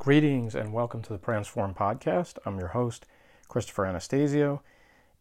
[0.00, 2.38] Greetings and welcome to the Pransform Podcast.
[2.46, 3.04] I'm your host,
[3.48, 4.62] Christopher Anastasio,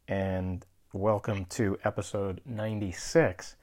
[0.07, 3.55] and welcome to episode 96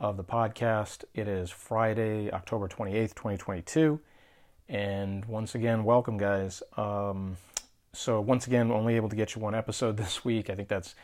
[0.00, 1.04] of the podcast.
[1.12, 4.00] It is Friday, October 28th, 2022.
[4.70, 6.62] And once again, welcome, guys.
[6.78, 7.36] Um,
[7.92, 10.48] so, once again, only able to get you one episode this week.
[10.48, 10.94] I think that's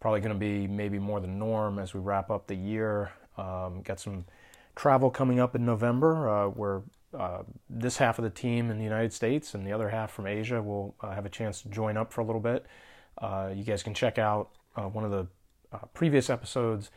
[0.00, 3.12] probably going to be maybe more the norm as we wrap up the year.
[3.38, 4.26] Um, got some
[4.76, 6.82] travel coming up in November uh, where
[7.16, 10.26] uh, this half of the team in the United States and the other half from
[10.26, 12.66] Asia will uh, have a chance to join up for a little bit.
[13.16, 15.26] Uh, you guys can check out uh, one of the
[15.72, 16.90] uh, previous episodes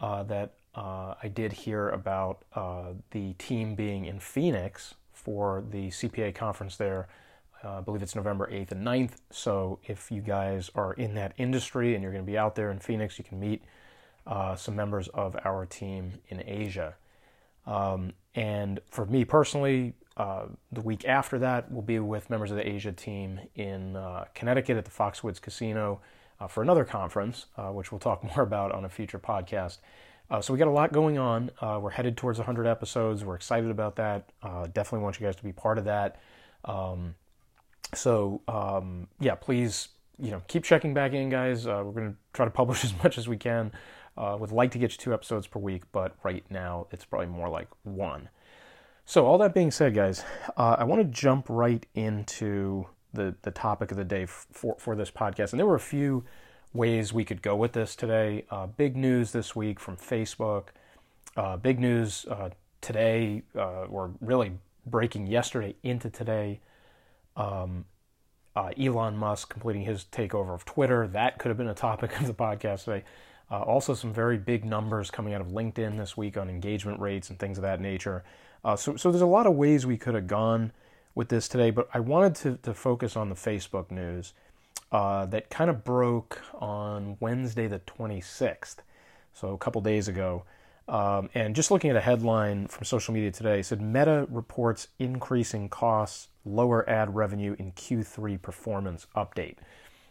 [0.00, 2.44] that I did here about
[3.10, 7.08] the team being in Phoenix for the CPA conference there.
[7.62, 9.18] I believe it's November 8th and 9th.
[9.30, 12.72] So if you guys are in that industry and you're going to be out there
[12.72, 13.62] in Phoenix, you can meet
[14.56, 16.96] some members of our team in Asia.
[17.66, 22.56] Um, and for me personally, uh, the week after that, we'll be with members of
[22.56, 26.00] the Asia team in uh, Connecticut at the Foxwoods Casino
[26.40, 29.78] uh, for another conference, uh, which we'll talk more about on a future podcast.
[30.30, 31.50] Uh, so we got a lot going on.
[31.60, 33.24] Uh, we're headed towards 100 episodes.
[33.24, 34.30] We're excited about that.
[34.72, 36.20] definitely want you guys to be part of that.
[36.64, 37.14] Um,
[37.94, 39.88] so um, yeah, please,
[40.18, 41.66] you know, keep checking back in, guys.
[41.66, 43.72] we're going to try to publish as much as we can.
[44.16, 47.28] Uh, would like to get you two episodes per week, but right now it's probably
[47.28, 48.28] more like one.
[49.04, 50.22] So, all that being said, guys,
[50.56, 54.94] uh, I want to jump right into the, the topic of the day for, for
[54.94, 55.52] this podcast.
[55.52, 56.24] And there were a few
[56.72, 58.44] ways we could go with this today.
[58.50, 60.68] Uh, big news this week from Facebook.
[61.36, 64.52] Uh, big news uh, today, uh, or really
[64.86, 66.60] breaking yesterday into today.
[67.36, 67.86] Um,
[68.54, 71.06] uh, Elon Musk completing his takeover of Twitter.
[71.06, 73.04] That could have been a topic of the podcast today.
[73.50, 77.30] Uh, also, some very big numbers coming out of LinkedIn this week on engagement rates
[77.30, 78.24] and things of that nature.
[78.64, 80.72] Uh, so, so there's a lot of ways we could have gone
[81.14, 84.32] with this today, but I wanted to, to focus on the Facebook news
[84.90, 88.76] uh, that kind of broke on Wednesday, the 26th,
[89.34, 90.44] so a couple days ago.
[90.88, 95.68] Um, and just looking at a headline from social media today, said Meta reports increasing
[95.68, 99.56] costs, lower ad revenue in Q3 performance update.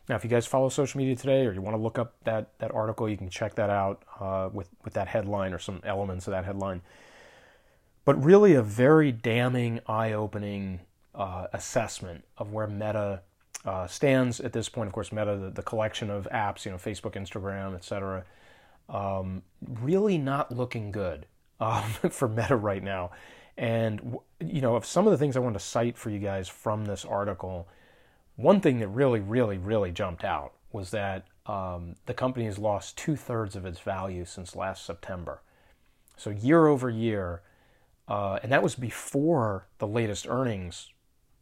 [0.10, 2.50] Now, if you guys follow social media today or you want to look up that,
[2.60, 6.28] that article, you can check that out uh, with, with that headline or some elements
[6.28, 6.82] of that headline.
[8.04, 10.82] But really, a very damning, eye opening
[11.14, 13.22] uh, assessment of where Meta
[13.64, 14.88] uh, stands at this point.
[14.88, 18.26] Of course, Meta, the, the, collection of apps, you know, Facebook, Instagram, etc.,
[18.90, 19.44] um,
[19.82, 21.28] really not looking good
[21.60, 23.12] um, for Meta right now.
[23.58, 26.48] And, you know, of some of the things I wanted to cite for you guys
[26.48, 27.68] from this article
[28.42, 32.98] one thing that really, really, really jumped out was that um, the company has lost
[32.98, 35.42] two thirds of its value since last September.
[36.18, 37.42] So year over year,
[38.08, 40.90] uh, and that was before the latest earnings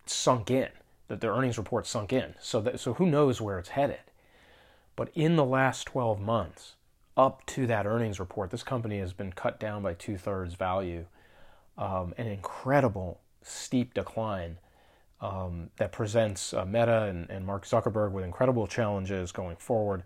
[0.06, 0.70] sunk in,
[1.08, 2.36] that the earnings report sunk in.
[2.40, 4.00] So that, so who knows where it's headed?
[4.96, 6.76] But in the last 12 months,
[7.16, 11.06] up to that earnings report, this company has been cut down by two thirds value,
[11.78, 14.58] um, an incredible steep decline
[15.22, 20.04] um, that presents uh, Meta and, and, Mark Zuckerberg with incredible challenges going forward.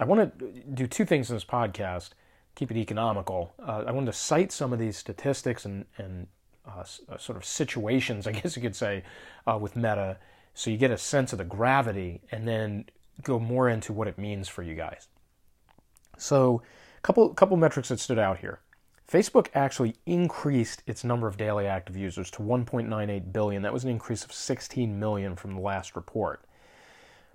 [0.00, 2.10] I want to do two things in this podcast,
[2.54, 3.54] keep it economical.
[3.62, 6.26] Uh, I wanted to cite some of these statistics and, and
[6.66, 9.04] uh, uh sort of situations, I guess you could say,
[9.46, 10.16] uh, with Meta,
[10.54, 12.86] so you get a sense of the gravity and then
[13.22, 15.08] go more into what it means for you guys.
[16.16, 16.62] So,
[16.98, 18.60] a couple, couple metrics that stood out here.
[19.10, 23.62] Facebook actually increased its number of daily active users to 1.98 billion.
[23.62, 26.44] That was an increase of 16 million from the last report.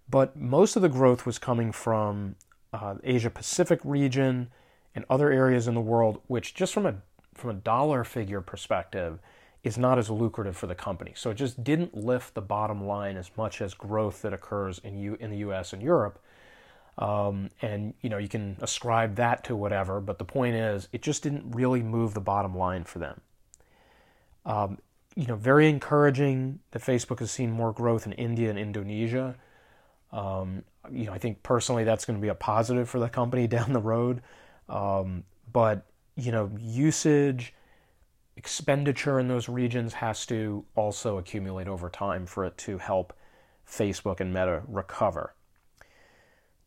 [0.09, 2.35] But most of the growth was coming from
[2.73, 4.49] uh, Asia Pacific region
[4.95, 6.95] and other areas in the world, which just from a
[7.35, 9.19] from a dollar figure perspective
[9.63, 11.13] is not as lucrative for the company.
[11.15, 14.97] So it just didn't lift the bottom line as much as growth that occurs in
[14.97, 15.71] U, in the U.S.
[15.71, 16.21] and Europe.
[16.99, 21.01] Um, and you know you can ascribe that to whatever, but the point is, it
[21.01, 23.21] just didn't really move the bottom line for them.
[24.45, 24.79] Um,
[25.15, 29.35] you know, very encouraging that Facebook has seen more growth in India and Indonesia.
[30.11, 33.47] Um, you know, I think personally that's going to be a positive for the company
[33.57, 34.21] down the road.
[34.67, 35.23] Um,
[35.53, 35.85] but
[36.17, 37.53] you know, usage,
[38.35, 43.13] expenditure in those regions has to also accumulate over time for it to help
[43.65, 45.33] Facebook and Meta recover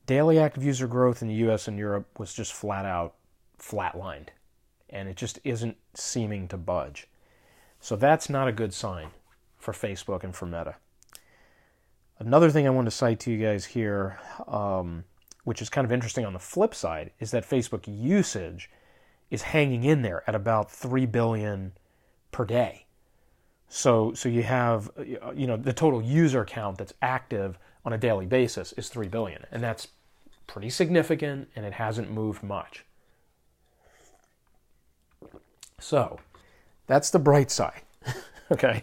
[0.07, 3.15] daily active user growth in the US and Europe was just flat out
[3.59, 4.29] flatlined,
[4.91, 7.09] and it just isn't seeming to budge.
[7.81, 9.09] So that's not a good sign
[9.59, 10.77] for Facebook and for Meta.
[12.19, 15.05] Another thing I want to cite to you guys here, um,
[15.45, 18.71] which is kind of interesting on the flip side, is that Facebook usage
[19.31, 21.73] is hanging in there at about 3 billion
[22.31, 22.87] per day.
[23.69, 24.91] So, so you have,
[25.35, 29.45] you know, the total user count that's active on a daily basis is 3 billion.
[29.51, 29.89] And that's
[30.47, 32.85] pretty significant and it hasn't moved much.
[35.79, 36.21] So,
[36.87, 37.83] that's the bright side.
[38.51, 38.83] okay?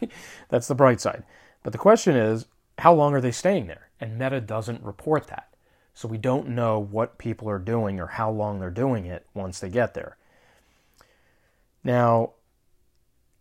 [0.50, 1.24] That's the bright side.
[1.64, 2.46] But the question is,
[2.78, 3.90] how long are they staying there?
[4.00, 5.54] And Meta doesn't report that.
[5.94, 9.60] So we don't know what people are doing or how long they're doing it once
[9.60, 10.18] they get there.
[11.84, 12.34] Now,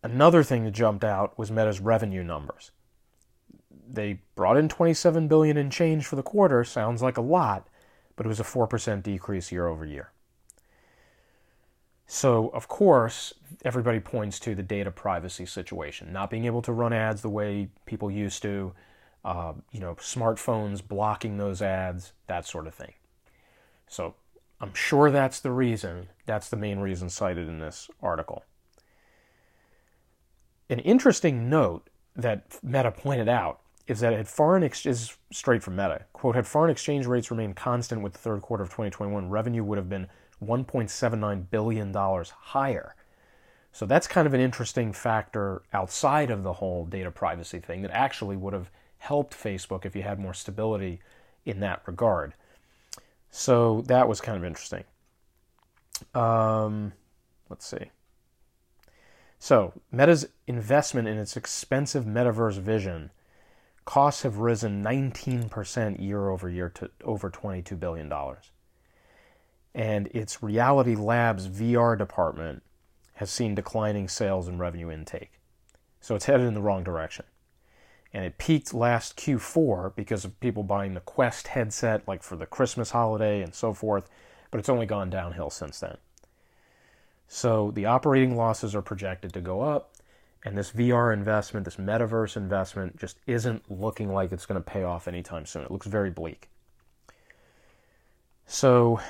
[0.03, 2.71] Another thing that jumped out was Meta's revenue numbers.
[3.91, 7.69] They brought in 27 billion in change for the quarter, sounds like a lot,
[8.17, 10.13] but it was a 4% decrease year over year.
[12.07, 16.93] So, of course, everybody points to the data privacy situation, not being able to run
[16.93, 18.73] ads the way people used to,
[19.25, 22.95] uh, you know, smartphones blocking those ads, that sort of thing.
[23.87, 24.15] So,
[24.61, 26.09] I'm sure that's the reason.
[26.27, 28.43] That's the main reason cited in this article.
[30.71, 36.05] An interesting note that Meta pointed out is that had foreign is straight from Meta.
[36.13, 39.79] Quote, had foreign exchange rates remained constant with the third quarter of 2021, revenue would
[39.79, 40.07] have been
[40.45, 42.95] $1.79 billion higher.
[43.73, 47.91] So that's kind of an interesting factor outside of the whole data privacy thing that
[47.93, 51.01] actually would have helped Facebook if you had more stability
[51.47, 52.35] in that regard.
[53.31, 54.85] So that was kind of interesting.
[56.15, 56.93] Um,
[57.49, 57.91] let's see.
[59.39, 63.11] So, Meta's investment in its expensive metaverse vision
[63.89, 68.13] costs have risen 19% year over year to over $22 billion.
[69.75, 72.63] And its Reality Labs VR department
[73.15, 75.41] has seen declining sales and revenue intake.
[76.03, 77.25] So it's headed in the wrong direction.
[78.13, 82.45] And it peaked last Q4 because of people buying the Quest headset, like for the
[82.45, 84.11] Christmas holiday and so forth,
[84.51, 85.97] but it's only gone downhill since then.
[87.27, 89.95] So the operating losses are projected to go up,
[90.45, 94.85] and this VR investment, this metaverse investment, just isn't looking like it's going to pay
[94.85, 95.63] off anytime soon.
[95.63, 96.49] It looks very bleak.
[98.47, 99.01] So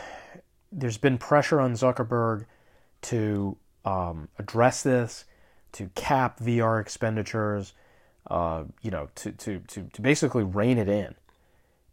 [0.73, 2.47] there's been pressure on Zuckerberg
[3.03, 5.25] to um, address this,
[5.73, 7.75] to cap VR expenditures,
[8.29, 11.15] uh, you know, to, to, to, to basically rein it in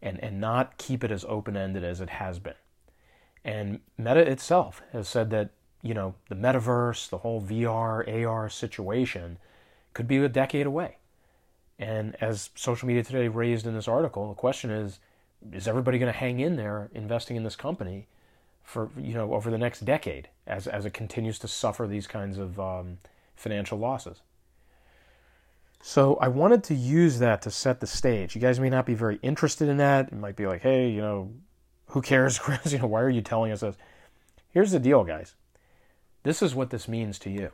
[0.01, 2.55] and, and not keep it as open ended as it has been.
[3.43, 5.51] And Meta itself has said that
[5.85, 9.37] you know, the metaverse, the whole VR, AR situation
[9.93, 10.97] could be a decade away.
[11.77, 14.99] And as social media today raised in this article, the question is
[15.53, 18.07] is everybody going to hang in there investing in this company
[18.63, 22.39] for you know over the next decade as as it continues to suffer these kinds
[22.39, 22.97] of um,
[23.35, 24.21] financial losses?
[25.83, 28.33] So I wanted to use that to set the stage.
[28.33, 30.07] You guys may not be very interested in that.
[30.07, 31.31] It might be like, hey, you know,
[31.89, 32.65] who cares, Chris?
[32.73, 33.75] You know, why are you telling us this?
[34.49, 35.35] Here's the deal, guys.
[36.25, 37.51] This is what this means to you.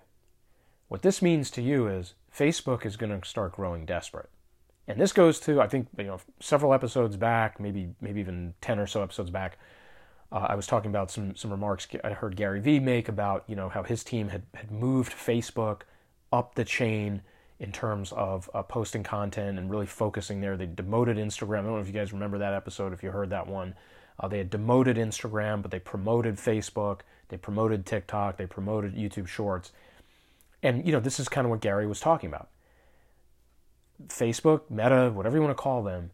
[0.87, 4.29] What this means to you is Facebook is going to start growing desperate.
[4.87, 8.79] And this goes to, I think, you know, several episodes back, maybe maybe even 10
[8.79, 9.57] or so episodes back,
[10.31, 13.57] uh, I was talking about some, some remarks I heard Gary Vee make about, you
[13.57, 15.81] know, how his team had, had moved Facebook
[16.31, 17.23] up the chain
[17.59, 20.55] in terms of uh, posting content and really focusing there.
[20.55, 21.59] They demoted Instagram.
[21.59, 23.75] I don't know if you guys remember that episode, if you heard that one.
[24.21, 26.99] Uh, they had demoted Instagram, but they promoted Facebook.
[27.29, 29.71] They promoted TikTok, they promoted YouTube Shorts.
[30.61, 32.49] And, you know, this is kind of what Gary was talking about.
[34.07, 36.11] Facebook, Meta, whatever you want to call them,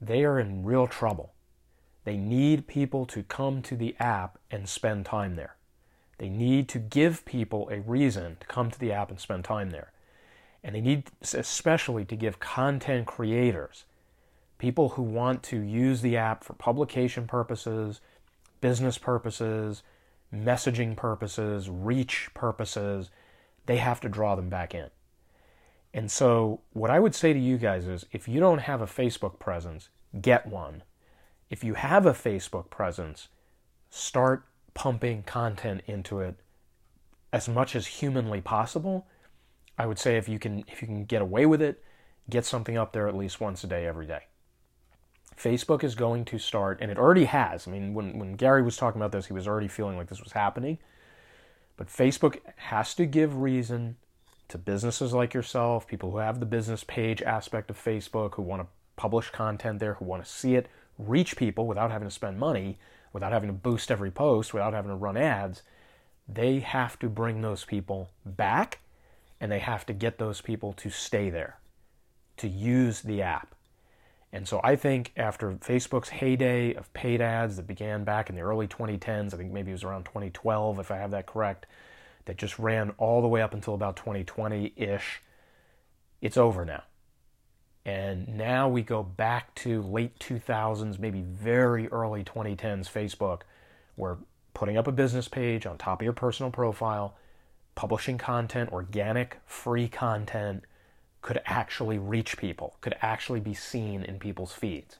[0.00, 1.32] they are in real trouble.
[2.04, 5.56] They need people to come to the app and spend time there.
[6.18, 9.70] They need to give people a reason to come to the app and spend time
[9.70, 9.92] there.
[10.62, 13.84] And they need especially to give content creators,
[14.58, 18.00] people who want to use the app for publication purposes,
[18.60, 19.82] business purposes,
[20.34, 23.10] messaging purposes, reach purposes,
[23.66, 24.90] they have to draw them back in.
[25.92, 28.86] And so, what I would say to you guys is if you don't have a
[28.86, 29.88] Facebook presence,
[30.20, 30.82] get one.
[31.48, 33.28] If you have a Facebook presence,
[33.90, 34.44] start
[34.74, 36.36] pumping content into it
[37.32, 39.06] as much as humanly possible.
[39.78, 41.82] I would say if you can if you can get away with it,
[42.28, 44.24] get something up there at least once a day every day.
[45.36, 47.68] Facebook is going to start, and it already has.
[47.68, 50.22] I mean, when, when Gary was talking about this, he was already feeling like this
[50.22, 50.78] was happening.
[51.76, 53.96] But Facebook has to give reason
[54.48, 58.62] to businesses like yourself, people who have the business page aspect of Facebook, who want
[58.62, 62.38] to publish content there, who want to see it, reach people without having to spend
[62.38, 62.78] money,
[63.12, 65.62] without having to boost every post, without having to run ads.
[66.28, 68.80] They have to bring those people back
[69.40, 71.58] and they have to get those people to stay there,
[72.38, 73.55] to use the app.
[74.32, 78.42] And so I think after Facebook's heyday of paid ads that began back in the
[78.42, 81.66] early 2010s, I think maybe it was around 2012, if I have that correct,
[82.26, 85.22] that just ran all the way up until about 2020 ish,
[86.20, 86.82] it's over now.
[87.84, 93.42] And now we go back to late 2000s, maybe very early 2010s Facebook,
[93.94, 94.18] where
[94.54, 97.16] putting up a business page on top of your personal profile,
[97.76, 100.64] publishing content, organic, free content,
[101.26, 104.98] could actually reach people, could actually be seen in people's feeds.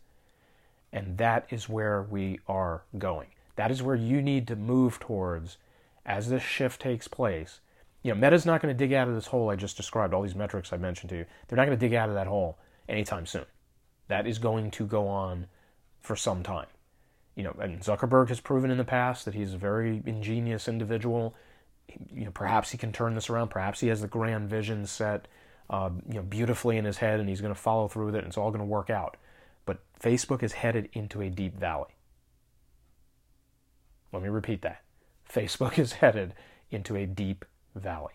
[0.93, 3.29] And that is where we are going.
[3.55, 5.57] That is where you need to move towards
[6.05, 7.61] as this shift takes place.
[8.03, 10.23] You know, Meta's not going to dig out of this hole I just described, all
[10.23, 11.27] these metrics I mentioned to you.
[11.47, 13.47] They're not going to dig out of that hole anytime soon.
[14.09, 15.47] That is going to go on
[16.01, 16.67] for some time.
[17.37, 21.37] You know, and Zuckerberg has proven in the past that he's a very ingenious individual.
[22.13, 23.51] You know, perhaps he can turn this around.
[23.51, 25.29] Perhaps he has the grand vision set,
[25.69, 28.19] uh, you know, beautifully in his head, and he's going to follow through with it,
[28.19, 29.17] and it's all going to work out.
[29.65, 31.97] But Facebook is headed into a deep valley.
[34.13, 34.83] Let me repeat that.
[35.31, 36.35] Facebook is headed
[36.71, 37.45] into a deep
[37.75, 38.15] valley.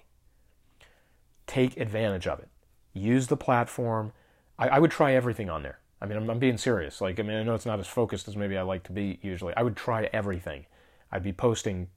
[1.48, 2.50] Take advantage of it.
[2.94, 4.14] Use the platform.
[4.58, 5.80] I, I would try everything on there.
[6.02, 7.02] I mean, I'm, I'm, being serious.
[7.02, 9.20] Like, I mean, I know it's not as focused as maybe I like to be
[9.22, 9.54] usually.
[9.56, 10.66] I would try everything.
[11.12, 11.90] I'd be posting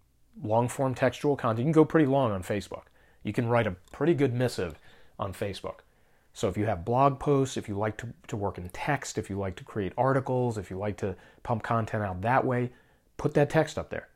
[0.43, 1.61] long form textual content.
[1.61, 2.85] You can go pretty long on Facebook.
[3.23, 4.79] You can write a pretty good missive
[5.19, 5.81] on Facebook.
[6.33, 9.31] So if you have blog posts, if you like to, to work in text, if
[9.31, 12.73] you like to create articles, if you like to pump content out that way,
[13.17, 14.09] put that text up there.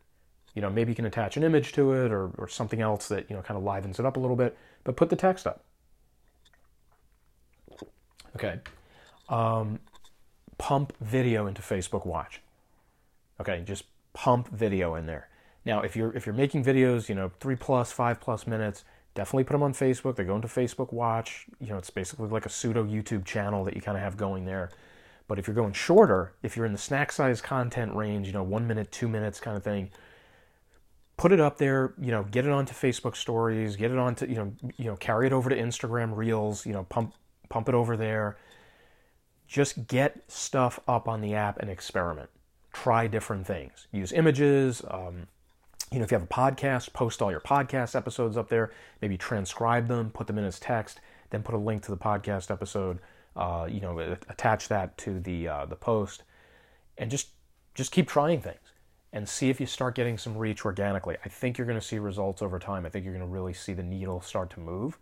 [0.54, 3.30] You know, maybe you can attach an image to it or, or something else that,
[3.30, 5.62] you know, kind of livens it up a little bit, but put the text up.
[8.34, 8.58] Okay.
[9.28, 9.78] Um,
[10.58, 12.40] pump video into Facebook Watch.
[13.40, 15.28] Okay, just pump video in there.
[15.64, 18.84] Now, if you're if you're making videos, you know, three plus, five plus minutes,
[19.18, 20.14] definitely put them on Facebook.
[20.14, 21.46] They go into Facebook Watch.
[21.58, 24.44] You know, it's basically like a pseudo YouTube channel that you kind of have going
[24.44, 24.70] there.
[25.26, 28.44] But if you're going shorter, if you're in the snack size content range, you know,
[28.44, 29.90] one minute, two minutes kind of thing,
[31.16, 31.94] put it up there.
[32.00, 35.26] You know, get it onto Facebook Stories, get it onto you know, you know, carry
[35.26, 36.64] it over to Instagram Reels.
[36.64, 37.12] You know, pump
[37.48, 38.36] pump it over there.
[39.48, 42.30] Just get stuff up on the app and experiment.
[42.72, 43.88] Try different things.
[43.90, 44.80] Use images.
[44.88, 45.26] Um,
[45.92, 48.70] you know, if you have a podcast, post all your podcast episodes up there.
[49.00, 52.50] Maybe transcribe them, put them in as text, then put a link to the podcast
[52.50, 52.98] episode.
[53.36, 56.24] Uh, you know, attach that to the uh, the post,
[56.96, 57.28] and just
[57.74, 58.72] just keep trying things
[59.12, 61.16] and see if you start getting some reach organically.
[61.24, 62.84] I think you're going to see results over time.
[62.84, 64.98] I think you're going to really see the needle start to move,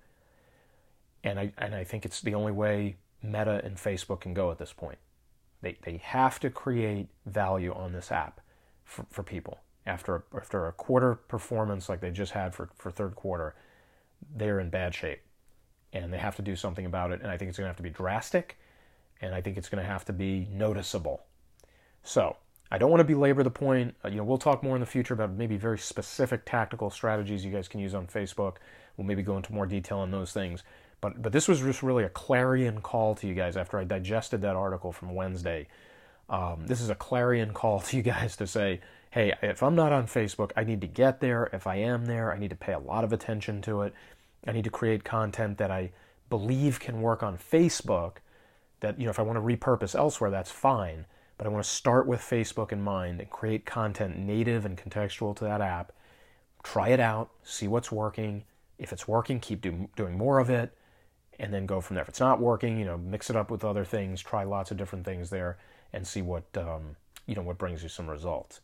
[1.24, 4.58] and I and I think it's the only way Meta and Facebook can go at
[4.58, 4.98] this point.
[5.62, 8.40] They they have to create value on this app
[8.84, 13.14] for, for people after after a quarter performance like they just had for, for third
[13.14, 13.54] quarter,
[14.34, 15.20] they're in bad shape,
[15.92, 17.20] and they have to do something about it.
[17.22, 18.58] And I think it's going to have to be drastic,
[19.20, 21.22] and I think it's going to have to be noticeable.
[22.02, 22.36] So
[22.70, 23.94] I don't want to belabor the point.
[24.04, 27.44] Uh, you know, we'll talk more in the future about maybe very specific tactical strategies
[27.44, 28.56] you guys can use on Facebook.
[28.96, 30.64] We'll maybe go into more detail on those things.
[31.00, 34.40] But but this was just really a clarion call to you guys after I digested
[34.42, 35.68] that article from Wednesday.
[36.28, 39.92] Um, this is a clarion call to you guys to say hey, if I'm not
[39.92, 41.48] on Facebook, I need to get there.
[41.52, 43.94] If I am there, I need to pay a lot of attention to it.
[44.46, 45.90] I need to create content that I
[46.30, 48.16] believe can work on Facebook.
[48.80, 51.06] That, you know, if I want to repurpose elsewhere, that's fine.
[51.38, 55.36] But I want to start with Facebook in mind and create content native and contextual
[55.36, 55.92] to that app.
[56.62, 58.44] Try it out, see what's working.
[58.78, 60.76] If it's working, keep do, doing more of it,
[61.38, 62.02] and then go from there.
[62.02, 64.20] If it's not working, you know, mix it up with other things.
[64.20, 65.58] Try lots of different things there,
[65.92, 66.96] and see what um,
[67.26, 68.60] you know what brings you some results.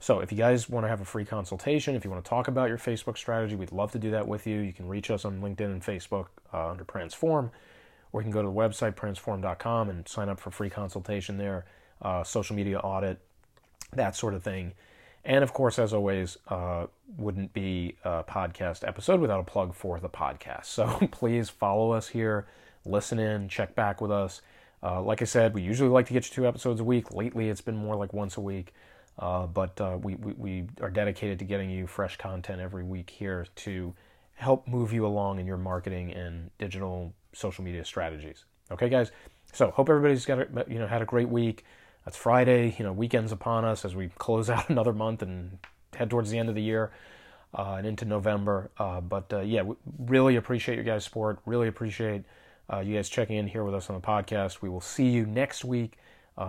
[0.00, 2.48] So if you guys want to have a free consultation, if you want to talk
[2.48, 4.60] about your Facebook strategy, we'd love to do that with you.
[4.60, 7.50] You can reach us on LinkedIn and Facebook uh, under Pransform,
[8.12, 11.64] or you can go to the website pransform.com and sign up for free consultation there,
[12.02, 13.18] uh, social media audit,
[13.92, 14.74] that sort of thing.
[15.24, 16.86] And of course, as always, uh,
[17.16, 20.66] wouldn't be a podcast episode without a plug for the podcast.
[20.76, 22.46] So please follow us here,
[22.84, 24.42] listen in, check back with us.
[24.82, 27.12] Uh, like I said, we usually like to get you two episodes a week.
[27.12, 28.72] Lately, it's been more like once a week.
[29.18, 33.08] Uh, but uh, we, we, we, are dedicated to getting you fresh content every week
[33.08, 33.94] here to
[34.34, 38.44] help move you along in your marketing and digital social media strategies.
[38.70, 39.10] Okay, guys.
[39.52, 41.64] So hope everybody's got a, you know had a great week.
[42.04, 42.76] That's Friday.
[42.78, 45.58] You know, weekends upon us as we close out another month and
[45.94, 46.92] head towards the end of the year
[47.54, 48.70] uh, and into November.
[48.76, 49.62] Uh, but uh, yeah,
[49.98, 51.38] really appreciate your guys' support.
[51.46, 52.24] Really appreciate
[52.70, 54.60] uh, you guys checking in here with us on the podcast.
[54.60, 55.96] We will see you next week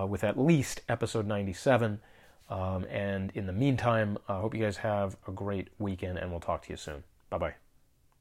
[0.05, 2.01] with at least episode 97.
[2.49, 6.39] Um, and in the meantime, I hope you guys have a great weekend, and we'll
[6.39, 7.03] talk to you soon.
[7.29, 7.66] Bye bye.